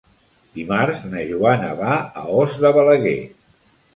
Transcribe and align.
Dimarts 0.59 1.03
na 1.11 1.25
Joana 1.31 1.69
va 1.81 1.99
a 2.21 2.25
Os 2.45 2.57
de 2.65 2.73
Balaguer. 2.79 3.17